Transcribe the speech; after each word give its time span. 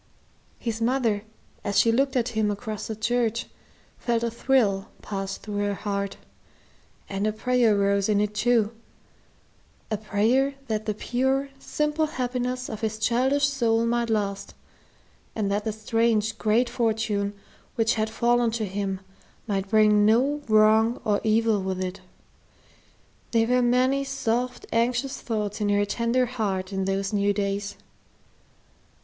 His 0.57 0.81
mother, 0.81 1.21
as 1.63 1.77
she 1.77 1.91
looked 1.91 2.15
at 2.15 2.29
him 2.29 2.49
across 2.49 2.87
the 2.87 2.95
church, 2.95 3.45
felt 3.99 4.23
a 4.23 4.31
thrill 4.31 4.87
pass 5.03 5.37
through 5.37 5.57
her 5.59 5.75
heart, 5.75 6.17
and 7.07 7.27
a 7.27 7.31
prayer 7.31 7.77
rose 7.77 8.09
in 8.09 8.19
it 8.19 8.33
too, 8.33 8.71
a 9.91 9.97
prayer 9.97 10.55
that 10.67 10.87
the 10.87 10.95
pure, 10.95 11.49
simple 11.59 12.07
happiness 12.07 12.67
of 12.67 12.81
his 12.81 12.97
childish 12.97 13.45
soul 13.45 13.85
might 13.85 14.09
last, 14.09 14.55
and 15.35 15.51
that 15.51 15.65
the 15.65 15.71
strange, 15.71 16.35
great 16.39 16.67
fortune 16.67 17.33
which 17.75 17.93
had 17.93 18.09
fallen 18.09 18.49
to 18.49 18.65
him 18.65 19.01
might 19.45 19.69
bring 19.69 20.03
no 20.03 20.41
wrong 20.49 20.99
or 21.05 21.21
evil 21.23 21.61
with 21.61 21.79
it. 21.79 22.01
There 23.33 23.45
were 23.45 23.61
many 23.61 24.03
soft, 24.03 24.65
anxious 24.73 25.21
thoughts 25.21 25.61
in 25.61 25.69
her 25.69 25.85
tender 25.85 26.25
heart 26.25 26.73
in 26.73 26.85
those 26.85 27.13
new 27.13 27.33
days. 27.33 27.75